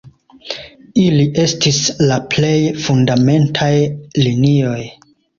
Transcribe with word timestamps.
Ili 1.01 1.25
estis 1.41 1.81
la 2.11 2.17
plej 2.33 2.53
fundamentaj 2.85 3.69
linioj. 4.23 4.79